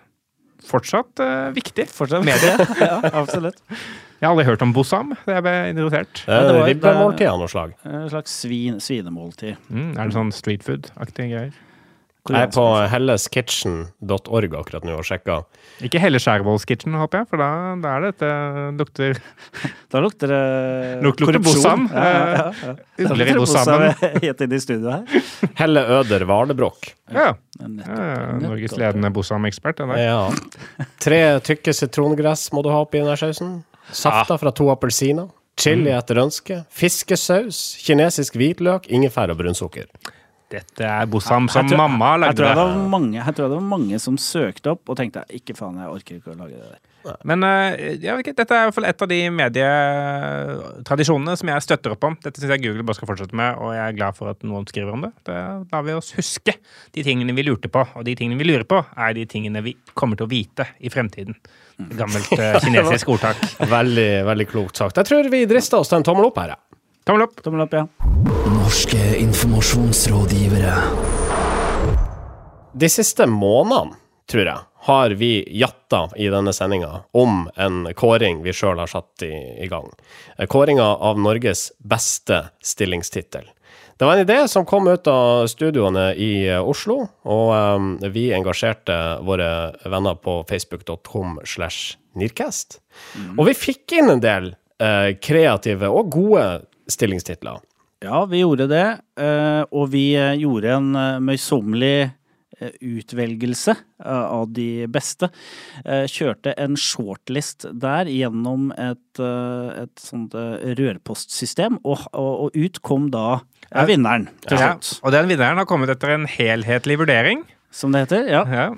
[0.68, 1.86] fortsatt uh, viktig.
[1.94, 2.56] Fortsatt Medie.
[2.82, 3.62] ja, absolutt.
[4.18, 5.12] Jeg har aldri hørt om Bossam.
[5.26, 6.24] Det ble interessert.
[6.26, 7.74] Det er det var- ribbemåltid av noe slag.
[7.86, 9.56] En slags svin, svinemåltid.
[9.70, 11.52] Mm, er det sånn street food-aktige greier?
[12.28, 15.38] Jeg er på helleskitchen.org akkurat nå og sjekka.
[15.80, 17.46] Ikke Helle Skjærvolls Kitchen, håper jeg, for da,
[17.80, 18.28] da er dette
[18.76, 19.16] lukter
[19.94, 20.40] Da lukter det
[21.00, 21.54] Luk- lukter korrupsjon.
[21.54, 21.86] Bossam.
[21.94, 23.94] Ja, ja, ja, Ugler i lukter det Bossamen.
[23.94, 25.24] Bossam Helt inn i studio her.
[25.62, 26.90] Helle Øder Valebrokk.
[27.14, 27.30] Ja.
[27.32, 29.80] Ja, ja, Norges ledende Bossam-ekspert.
[29.96, 30.20] Ja.
[31.00, 33.56] Tre tykke sitrongress må du ha oppi den sausen.
[33.92, 35.28] Safter fra to appelsiner.
[35.58, 36.60] Chili etter ønske.
[36.70, 37.74] Fiskesaus.
[37.82, 38.86] Kinesisk hvitløk.
[38.94, 39.84] Ingefær og brunsukker.
[40.48, 42.56] Dette er Bossam som Jeg tror- mamma Jeg lagde tror, det det.
[42.56, 45.88] var mange, jeg tror det var mange som søkte opp og tenkte ikke faen, jeg
[45.92, 46.70] orker ikke å lage det
[47.04, 47.16] der.
[47.24, 51.50] Men eh, jeg vet ikke, dette er i hvert fall et av de medietradisjonene som
[51.52, 52.16] jeg støtter opp om.
[52.24, 54.66] Dette syns jeg Google bare skal fortsette med, og jeg er glad for at noen
[54.68, 55.12] skriver om det.
[55.28, 55.38] Det
[55.72, 56.54] lar vi oss huske
[56.96, 59.76] de tingene vi lurte på, og de tingene vi lurer på, er de tingene vi
[59.98, 61.36] kommer til å vite i fremtiden.
[61.78, 63.36] Gammelt uh, kinesisk ordtak.
[63.70, 64.96] Veldig, veldig klokt sagt.
[64.98, 66.56] Jeg tror vi drister oss til en tommel opp her.
[66.56, 66.58] ja.
[67.06, 67.38] Tommel opp.
[67.44, 67.86] Tommel opp, ja.
[68.52, 70.74] Norske informasjonsrådgivere.
[72.78, 73.96] De siste månedene,
[74.28, 79.24] tror jeg, har vi jatta i denne sendinga om en kåring vi sjøl har satt
[79.24, 79.32] i,
[79.64, 79.88] i gang.
[80.52, 83.48] Kåringa av Norges beste stillingstittel.
[83.98, 88.28] Det var en idé som kom ut av studioene i eh, Oslo, og eh, vi
[88.30, 88.94] engasjerte
[89.26, 89.48] våre
[89.90, 92.78] venner på facebook.com slash Nirkast.
[93.34, 96.44] Og vi fikk inn en del eh, kreative og gode
[96.86, 97.58] stillingstitler.
[98.06, 98.86] Ja, vi gjorde det,
[99.74, 100.92] og vi gjorde en
[101.26, 102.12] møysommelig
[102.82, 105.28] utvelgelse eh, av de beste.
[105.84, 112.56] Eh, Kjørte en shortlist der gjennom et, eh, et sånt eh, rørpostsystem, og, og, og
[112.58, 113.40] ut kom da
[113.70, 114.74] ja, vinneren til Ja.
[115.04, 117.44] Og den vinneren har kommet etter en helhetlig vurdering.
[117.70, 118.28] som det heter.
[118.32, 118.44] Ja.
[118.48, 118.68] Ja.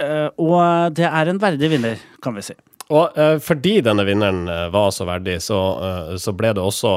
[0.00, 2.54] Eh, Og det er en verdig vinner, kan vi si.
[2.90, 6.94] Og eh, fordi denne vinneren eh, var så verdig, så, eh, så ble det også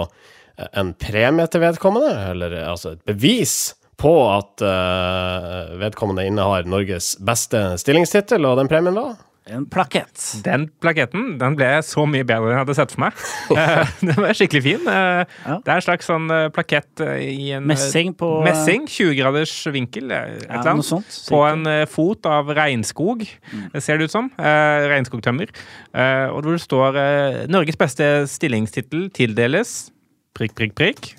[0.58, 6.66] eh, en premie til vedkommende, eller eh, altså et bevis på at uh, vedkommende innehar
[6.70, 10.16] Norges beste stillingstittel, og den premien var En plakett.
[10.46, 13.18] Den plaketten den ble så mye bedre enn jeg hadde sett for meg.
[13.60, 14.86] Eh, den var skikkelig fin.
[14.88, 15.58] Eh, Ja.
[15.60, 20.46] Det er en slags sånn plakett i en Messing på Messing, 20 graders vinkel, et
[20.48, 20.88] Ja, eller annet.
[20.88, 21.12] sånt.
[21.28, 23.68] På en fot av regnskog, Mm.
[23.74, 24.32] det ser det ut som.
[24.40, 25.52] Eh, regnskogtømmer.
[25.94, 29.92] Eh, og hvor det står eh, 'Norges beste stillingstittel tildeles'
[30.34, 31.16] prikk, prikk, prikk.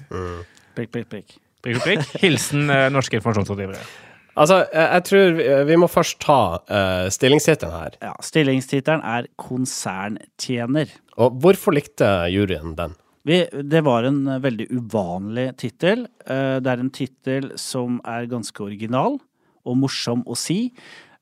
[0.75, 1.11] Prikk, prikk, prikk.
[1.13, 2.05] prikk, prikk, prikk.
[2.23, 3.81] Hilsen eh, norske informasjonsrådgivere.
[4.35, 7.95] Altså, jeg, jeg tror vi, vi må først ta uh, stillingstittelen her.
[8.03, 10.91] Ja, stillingstittelen er konserntjener.
[11.23, 12.97] Og hvorfor likte juryen den?
[13.25, 16.03] Vi, det var en eh, veldig uvanlig tittel.
[16.27, 19.17] Eh, Det er en tittel som er ganske original
[19.65, 20.59] og morsom å si.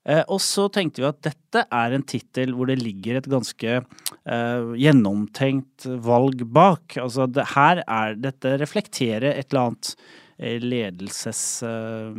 [0.09, 3.77] Eh, Og så tenkte vi at dette er en tittel hvor det ligger et ganske
[3.77, 6.97] eh, gjennomtenkt valg bak.
[6.99, 11.63] Altså det, her er dette reflekterer et eller annet eh, ledelses...
[11.63, 12.17] eh,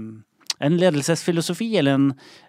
[0.64, 2.04] en ledelsesfilosofi, eller en,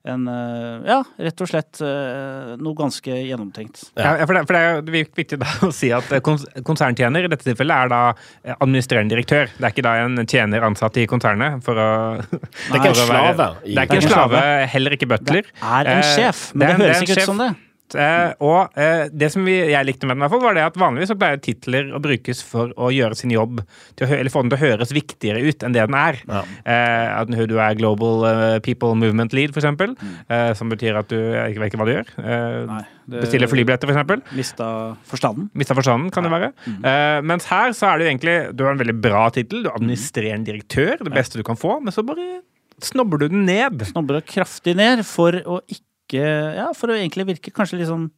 [0.06, 3.80] en eh, Ja, rett og slett eh, noe ganske gjennomtenkt.
[3.98, 7.48] Ja, for, det, for det er viktig da å si at eh, konserntjener i dette
[7.48, 8.02] tilfellet er da
[8.44, 9.50] eh, administrerende direktør.
[9.56, 11.88] Det er ikke da en tjener ansatt i konsernet for å
[12.28, 13.50] Det er ikke en slave.
[13.64, 14.44] Det er ikke en slave,
[14.76, 15.50] heller ikke butler.
[15.50, 17.50] Det er en Eh, sjef, men det, det høres ikke ut som det.
[17.94, 21.12] Eh, og eh, det som vi, jeg likte med den, fall, var det at vanligvis
[21.12, 23.60] så pleier titler å brukes for å gjøre sin jobb,
[23.96, 26.20] til å, eller få den til å høres viktigere ut enn det den er.
[26.28, 26.42] Ja.
[26.64, 30.14] Eh, at du er Global eh, People Movement Lead, for eksempel, Mm.
[30.28, 32.08] eh, som betyr at du jeg vet ikke hva du gjør.
[32.18, 34.22] Eh, Nei, det- bestiller flybilletter, for eksempel.
[34.34, 34.66] Mista
[35.08, 35.50] forstanden.
[35.54, 36.50] Mista forstanden, kan det være.
[36.66, 36.80] Mm.
[36.84, 39.62] Eh, mens her så er det jo egentlig Du har en veldig bra tittel.
[39.64, 42.40] Du administrerer en direktør, det beste du kan få, men så bare
[42.82, 43.78] snobber du den ned.
[43.86, 48.10] Snobber det kraftig ned for å ikke Ja, for å egentlig virke kanskje litt sånn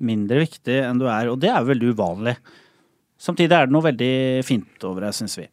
[0.00, 2.36] mindre viktig enn du er, og det er jo veldig uvanlig.
[3.20, 4.14] Samtidig er det noe veldig
[4.48, 5.44] fint over det, syns vi.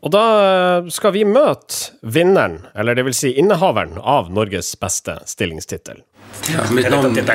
[0.00, 0.22] Og da
[0.88, 6.00] skal vi møte vinneren, eller det vil si innehaveren, av Norges beste stillingstittel.
[6.48, 7.12] Ja, mitt, navn,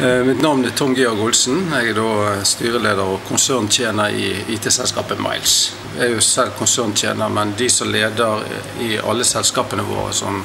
[0.00, 1.66] Eh, mitt navn er Tom Georg Olsen.
[1.68, 5.74] Jeg er da styreleder og konserntjener i IT-selskapet Miles.
[5.98, 8.46] Jeg er jo selv konserntjener, men de som leder
[8.80, 10.40] i alle selskapene våre, som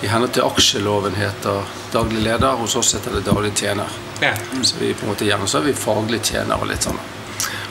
[0.00, 3.88] i henhold til aksjeloven heter daglig leder, hos oss heter det daglig tjener.
[4.62, 7.00] Så vi på en måte gjerne så er vi faglig tjener og litt sånn.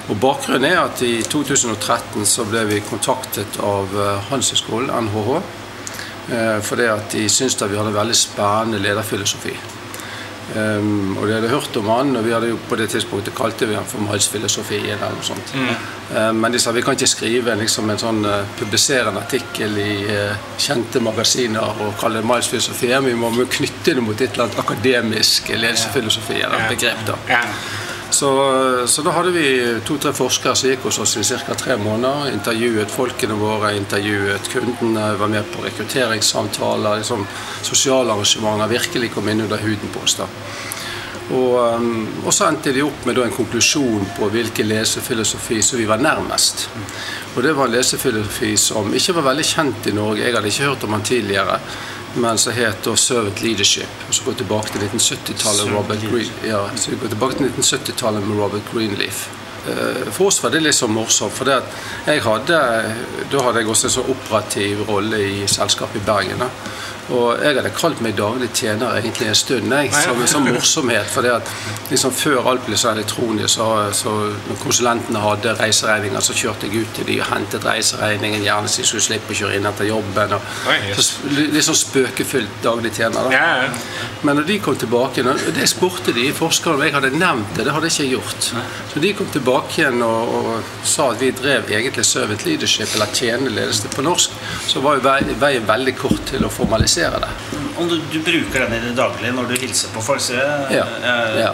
[0.09, 5.35] Og Bakgrunnen er at i 2013 så ble vi kontaktet av eh, Handelshøyskolen, NHH,
[6.33, 9.53] eh, fordi at de syntes at vi hadde en veldig spennende lederfilosofi.
[10.55, 13.67] Um, og de hadde hørt om han, og vi hadde jo på det tidspunktet kalte
[13.69, 14.97] vi han for Miles-filosofien.
[14.97, 15.53] eller noe sånt.
[16.09, 19.77] Um, men de sa vi kan ikke skrive liksom, en sånn uh, publisere en artikkel
[19.77, 23.05] i uh, kjente magasiner og kalle det Miles-filosofien.
[23.05, 27.05] Vi må må knytte det mot et eller annet akademisk ledelsesfilosofi eller begrep.
[27.07, 27.19] da.
[28.11, 28.29] Så,
[28.87, 29.49] så da hadde vi
[29.85, 31.55] to-tre forskere som gikk hos oss i ca.
[31.55, 32.31] tre måneder.
[32.33, 37.03] Intervjuet folkene våre, intervjuet kundene, var med på rekrutteringssamtaler.
[37.03, 37.27] Liksom,
[37.61, 38.73] sosiale arrangementer.
[38.73, 40.17] Virkelig kom inn under huden på oss.
[40.19, 40.27] da.
[41.29, 45.85] Og, um, og så endte de opp med en konklusjon på hvilken lesefilosofi som vi
[45.89, 46.65] var nærmest.
[47.35, 50.25] Og det var en lesefilosofi som ikke var veldig kjent i Norge.
[50.25, 51.59] Jeg hadde ikke hørt om den tidligere.
[52.19, 54.05] Men som het da Servant Leadership.
[54.09, 58.41] Og så går tilbake til 1970-tallet Robert Green, ja, så går tilbake til 1970-tallet med
[58.41, 59.27] Robert Greenleaf.
[59.67, 62.59] Eh, For oss var det litt sånn morsomt, for jeg hadde,
[63.31, 66.43] da hadde jeg også en sånn operativ rolle i selskapet i Bergen.
[66.43, 66.49] Da.
[67.15, 71.09] Og jeg hadde kalt meg daglig tjener egentlig en stund, jeg, som en sånn morsomhet.
[71.09, 71.25] For
[71.89, 74.13] liksom før alt ble så elektronisk, så, så
[74.49, 78.83] når konsulentene hadde reiseregninger, så kjørte jeg ut til de og hentet reiseregningen, gjerne så
[78.83, 80.35] de skulle slippe å kjøre inn etter jobben.
[80.37, 81.09] Og, yes.
[81.09, 83.29] så, litt sånn spøkefylt daglig tjener.
[83.29, 84.03] Da.
[84.27, 87.65] Men når de kom tilbake og Det spurte de forskerne om jeg hadde nevnt det.
[87.67, 88.49] Det hadde jeg ikke gjort.
[88.91, 93.11] Så de kom tilbake igjen og, og sa at vi drev egentlig servant leadership, eller
[93.15, 94.35] tjenende ledelse på norsk.
[94.69, 97.29] Så var jo veien veldig kort til å formalisere det.
[97.79, 100.73] Om du, du bruker den i det daglige når du hilser på folk, så er
[100.75, 100.85] Ja,
[101.39, 101.53] ja.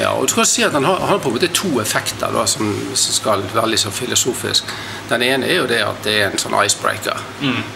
[0.00, 2.46] Ja, og du kan si at den har, har på en måte to effekter da,
[2.48, 4.72] som, som skal være litt sånn filosofisk.
[5.10, 7.20] Den ene er jo det at det er en sånn icebreaker.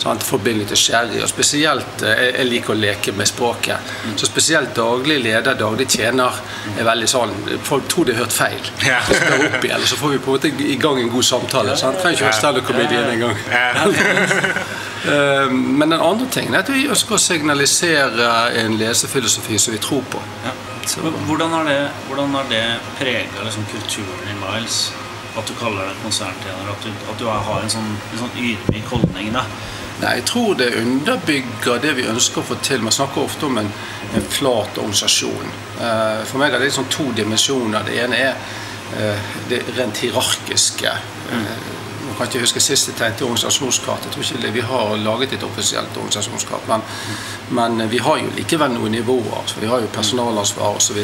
[0.03, 0.25] Sant?
[0.25, 1.21] Forbind litt sherry.
[1.23, 3.95] Og spesielt, eh, jeg, liker å leke med språket.
[4.17, 6.41] Så spesielt daglig leder, daglig tjener
[6.79, 7.33] er veldig sånn
[7.65, 8.73] Folk tror de har hørt feil.
[8.87, 9.01] Ja.
[9.09, 11.77] Så opp igjen, og så får vi på en måte i gang en god samtale.
[11.81, 12.01] Sant?
[12.03, 13.39] Trenger ikke være stand-up-comedian engang.
[15.07, 18.29] Eh, Men den andre tingen er at vi ønsker å signalisere
[18.65, 20.23] en lesefilosofi som vi tror på.
[20.45, 20.53] Ja.
[21.27, 22.65] Hvordan har det, hvordan har det
[22.99, 24.93] prega liksom, kulturen i Miles?
[25.39, 26.69] At du kaller deg konserntjener?
[26.71, 29.33] At du, at du har en sånn, en sånn ydmyk holdning?
[29.35, 29.45] da
[30.03, 32.83] Nei, Jeg tror det underbygger det vi ønsker å få til.
[32.83, 33.71] Man snakker ofte om en,
[34.15, 35.51] en flat organisasjon.
[35.81, 37.87] Eh, For meg er det liksom to dimensjoner.
[37.87, 38.35] Det ene er
[38.99, 40.93] eh, det rent hierarkiske.
[41.33, 41.53] Eh,
[42.15, 44.05] Jeg kan ikke huske sist jeg tenkte organisasjonskart.
[44.07, 46.69] Jeg tror ikke vi har laget et offisielt organisasjonskart.
[46.71, 46.85] Men,
[47.59, 49.43] men vi har jo likevel noen nivåer.
[49.51, 51.01] Så vi har jo personalansvar osv.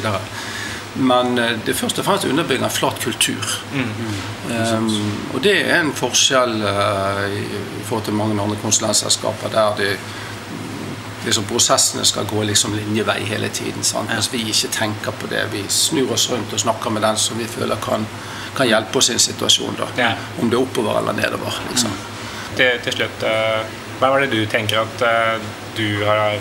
[0.94, 3.42] Men eh, det først og fremst underbygger en flat kultur.
[3.74, 4.88] Um,
[5.34, 9.92] og det er en forskjell uh, i, forhold til mange andre konsulentselskaper der det,
[11.24, 13.82] liksom prosessene skal gå liksom linjevei hele tiden.
[13.82, 14.14] Sant?
[14.14, 15.48] Mens vi ikke tenker på det.
[15.52, 18.06] Vi snur oss rundt og snakker med den som vi føler kan,
[18.56, 19.76] kan hjelpe oss i en situasjon.
[19.78, 19.88] Da.
[19.96, 20.10] Ja.
[20.40, 21.60] Om det er oppover eller nedover.
[21.70, 21.94] Liksom.
[22.56, 26.38] Til, til slutt, eh, hva er det du tenker at eh, du har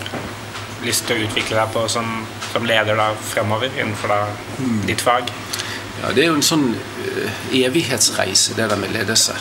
[0.84, 4.20] lyst til å utvikle deg på som, som leder da fremover innenfor da
[4.88, 5.30] ditt fag?
[6.00, 9.36] Ja, det er jo en sånn eh, evighetsreise, det der med ledelse.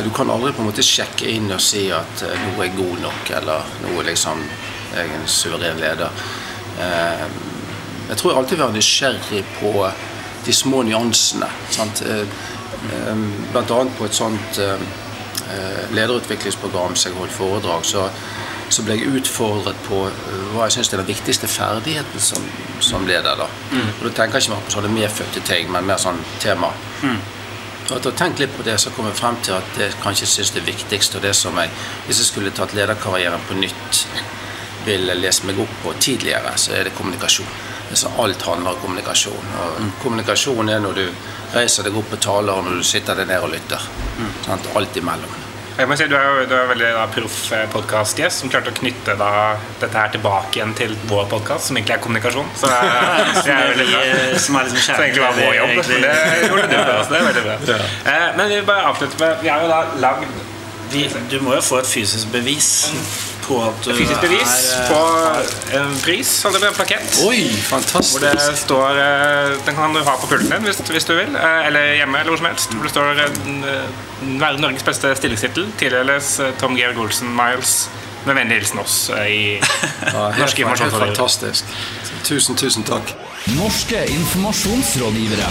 [0.00, 3.26] Du kan aldri på en måte sjekke inn og si at noe er god nok,
[3.36, 4.40] eller noe liksom
[4.94, 6.22] jeg er en suveren leder.
[8.08, 9.72] Jeg tror jeg alltid vil være nysgjerrig på
[10.46, 11.48] de små nyansene.
[11.70, 12.02] Sant?
[12.02, 14.80] Eh, eh, Blant annet på et sånt eh,
[15.94, 18.08] lederutviklingsprogram som jeg holdt foredrag, så,
[18.72, 20.00] så ble jeg utfordret på
[20.54, 22.44] hva jeg syns er den viktigste ferdigheten som,
[22.80, 23.36] som leder.
[23.38, 23.48] Da.
[23.76, 26.72] Og da tenker jeg ikke bare på sånne medfødte ting, men mer sånn tema.
[27.84, 29.90] Og etter å ha tenkt litt på det, så kom jeg frem til at det
[30.00, 31.68] kanskje synes det viktigste, og det som jeg,
[32.06, 34.06] hvis jeg skulle tatt lederkarrieren på nytt,
[34.86, 37.63] ville lese meg opp på tidligere, så er det kommunikasjon.
[37.88, 39.54] Det er så alt handler om kommunikasjon.
[39.62, 41.06] Og kommunikasjon er når du
[41.54, 43.88] reiser deg opp og taler, og når du sitter der nede og lytter.
[44.46, 44.70] Sant?
[44.76, 45.40] Alt imellom.
[45.74, 47.38] Jeg må si, Du er jo du er veldig da, proff
[47.72, 49.30] podkastgjest som klarte å knytte da,
[49.80, 52.52] dette her tilbake igjen til vår podkast, som egentlig er kommunikasjon.
[52.60, 54.02] Så eh, det er veldig bra.
[54.44, 55.74] Som er liksom Så egentlig var vår jobb.
[55.80, 56.14] Men det
[56.46, 56.96] gjorde du bra.
[57.02, 57.78] Så det er veldig bra.
[58.14, 60.42] Eh, men vi vil bare avslutte med Vi har jo da lagd
[60.94, 62.70] Vi, du må jo få et fysisk bevis
[63.44, 67.18] på at du fysisk bevis er, på eh, en pris, altså det er en plakett.
[67.26, 71.14] Oi, Hvor det står eh, Den kan du ha på pulten din hvis, hvis du
[71.18, 71.36] vil.
[71.36, 72.72] eh, Eller hjemme, eller hvor som helst.
[72.74, 73.12] Hvor det står
[74.40, 75.68] Være Norges beste stillingstittel.
[75.80, 77.76] Tildeles Tom Georg Olsen Miles.
[78.24, 79.58] Med vennlig hilsen oss i
[80.14, 81.10] Ja, Norske informasjonsrådgivere.
[81.12, 81.64] fantastisk.
[82.24, 83.10] Tusen, tusen takk.
[83.58, 85.50] Norske informasjonsrådgivere.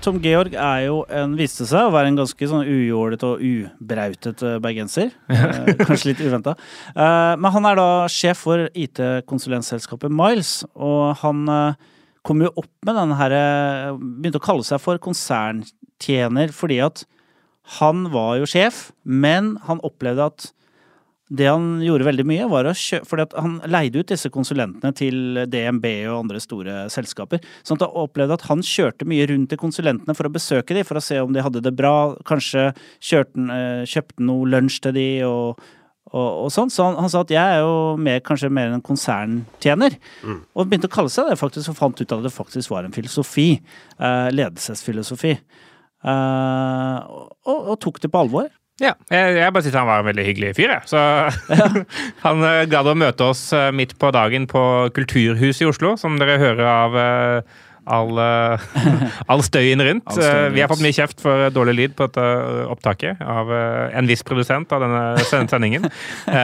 [0.00, 4.40] Tom Georg er jo en, viste seg å være en ganske sånn ujålete og ubrautet
[4.48, 5.10] eh, bergenser.
[5.28, 6.54] Eh, kanskje litt uventa.
[6.94, 11.44] Eh, men han er da sjef for IT-konsulentselskapet Miles, og han
[12.26, 17.04] kom jo opp med denne her eh, Begynte å kalle seg for konserntjener fordi at
[17.76, 20.48] han var jo sjef, men han opplevde at
[21.30, 25.44] det han gjorde veldig mye, var å kjøpe Fordi han leide ut disse konsulentene til
[25.50, 27.42] DNB og andre store selskaper.
[27.62, 30.86] Sånn at han opplevde at han kjørte mye rundt til konsulentene for å besøke dem,
[30.88, 32.16] for å se om de hadde det bra.
[32.26, 35.62] Kanskje kjørte, eh, kjøpte noe lunsj til dem og,
[36.10, 36.74] og, og sånn.
[36.74, 40.00] Så han, han sa at jeg er jo mer, kanskje mer en konserntjener.
[40.58, 42.96] Og begynte å kalle seg det, faktisk, og fant ut at det faktisk var en
[42.96, 43.52] filosofi.
[44.02, 45.36] Eh, ledelsesfilosofi.
[46.00, 46.98] Eh,
[47.46, 48.50] og, og tok det på alvor.
[48.80, 50.88] Ja, jeg, jeg bare synes han var en veldig hyggelig fyr, jeg.
[50.88, 51.00] Så
[52.26, 54.62] han uh, gadd å møte oss uh, midt på dagen på
[54.96, 57.58] Kulturhuset i Oslo, som dere hører av uh,
[57.90, 58.16] all,
[59.32, 60.08] all støyen rundt.
[60.08, 62.24] All støyen vi har fått mye kjeft for dårlig lyd på dette
[62.72, 65.88] opptaket av en viss produsent av denne sendingen.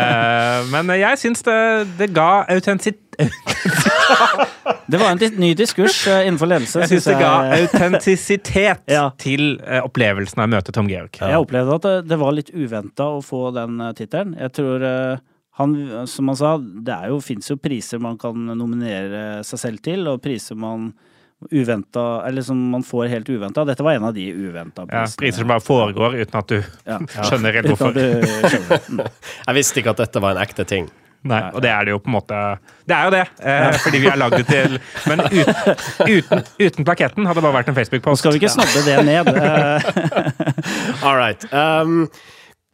[0.75, 1.61] Men jeg syns det,
[2.03, 3.01] det ga autentisitet
[4.91, 6.83] Det var en ny diskurs eh, innenfor ledelse.
[6.85, 9.09] Jeg syns det ga autentisitet Ja.
[9.19, 11.19] til eh, opplevelsen av å møte Tom Georg.
[11.19, 14.37] Jeg opplevde at det, var litt uventa å få den uh, tittelen.
[14.39, 15.25] Jeg tror eh,
[15.59, 15.75] han,
[16.11, 20.59] som han sa, det fins jo priser man kan nominere seg selv til, og priser
[20.59, 20.91] man
[21.53, 23.65] uventa, eller som man får helt uventa.
[23.69, 26.99] Dette var en av de uventa Ja, priser som bare foregår uten at du Ja.
[27.29, 27.93] skjønner helt hvorfor.
[27.93, 28.87] du skjønner.
[28.89, 29.03] Mm.
[29.47, 30.89] Jeg visste ikke at dette var en ekte ting.
[31.31, 32.41] Nei, og det er det jo på en måte
[32.89, 34.79] Det er jo det, eh, fordi vi har lagd det til
[35.11, 38.23] Men uten, uten, uten plaketten hadde det bare vært en Facebook-post.
[38.23, 39.31] skal vi ikke snabbe det ned.
[39.37, 39.91] Eh,
[41.07, 41.47] All right.
[41.53, 42.09] Um,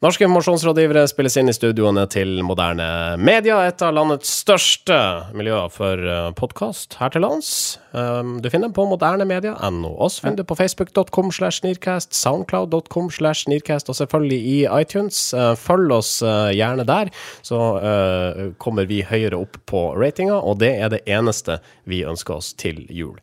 [0.05, 4.99] norske informasjonsrådgivere spilles inn i studioene til Moderne Media, et av landets største
[5.37, 7.53] miljøer for podkast her til lands.
[7.93, 9.93] Um, du finner dem på modernemedia.no.
[10.01, 15.21] Oss finner du på facebook.com slash nearcast, soundcloud.com slash nearcast, og selvfølgelig i iTunes.
[15.37, 17.13] Uh, følg oss uh, gjerne der,
[17.45, 22.39] så uh, kommer vi høyere opp på ratinga, og det er det eneste vi ønsker
[22.41, 23.19] oss til jul.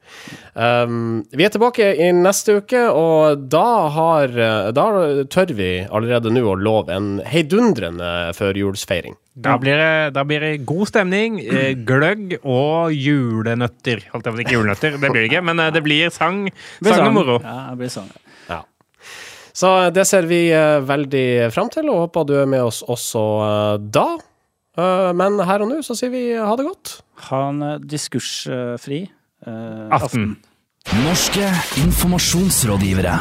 [0.53, 4.31] Um, vi er tilbake i neste uke, og da har
[4.75, 4.85] Da
[5.31, 9.17] tør vi allerede nå å love en heidundrende førjulsfeiring.
[9.39, 14.01] Da blir, det, da blir det god stemning, eh, gløgg og julenøtter.
[14.11, 16.41] Holdt jeg på ikke julenøtter, det blir det ikke, men eh, det blir sang,
[16.81, 17.37] sang, sang og moro.
[17.43, 18.09] Ja, det blir sang.
[18.49, 18.63] Ja.
[19.53, 23.23] Så det ser vi eh, veldig fram til, og håper du er med oss også
[23.45, 24.07] eh, da.
[24.79, 26.97] Eh, men her og nå så sier vi ha det godt.
[27.29, 30.33] Ha en eh, diskursfri eh, Aften.
[31.05, 31.47] Norske
[31.85, 33.19] informasjonsrådgivere.